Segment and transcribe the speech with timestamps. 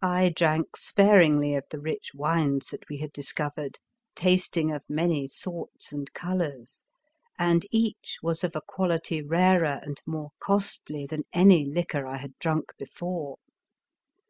[0.00, 3.78] I drank sparingly of the rich wines that we had discovered,
[4.14, 6.86] tasting of many sorts and colours;
[7.38, 11.98] and each was of a quality rarer and more costly than any liquor 36 The
[11.98, 13.36] Fearsome Island I had drunk before.